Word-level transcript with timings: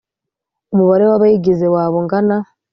Umubare 0.73 1.03
w 1.09 1.11
abayigize 1.17 1.65
waba 1.73 1.95
ungana 2.01 2.37